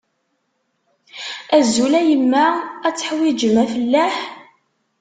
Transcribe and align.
Azul 1.57 1.93
a 1.99 2.01
yemma, 2.09 2.45
ad 2.87 2.93
teḥwijem 2.95 3.55
afellaḥ? 3.63 4.15